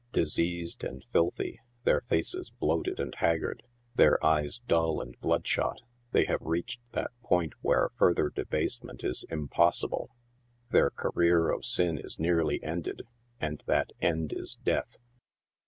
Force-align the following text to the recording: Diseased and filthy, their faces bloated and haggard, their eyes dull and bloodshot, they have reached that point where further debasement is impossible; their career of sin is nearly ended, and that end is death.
Diseased 0.13 0.83
and 0.83 1.05
filthy, 1.13 1.59
their 1.83 2.01
faces 2.01 2.49
bloated 2.49 2.99
and 2.99 3.13
haggard, 3.17 3.61
their 3.93 4.17
eyes 4.25 4.57
dull 4.67 4.99
and 4.99 5.15
bloodshot, 5.21 5.79
they 6.11 6.25
have 6.25 6.41
reached 6.41 6.79
that 6.93 7.11
point 7.21 7.53
where 7.61 7.91
further 7.99 8.31
debasement 8.31 9.03
is 9.03 9.25
impossible; 9.29 10.09
their 10.71 10.89
career 10.89 11.51
of 11.51 11.65
sin 11.65 11.99
is 11.99 12.17
nearly 12.17 12.63
ended, 12.63 13.03
and 13.39 13.61
that 13.67 13.91
end 14.01 14.33
is 14.35 14.57
death. 14.63 14.97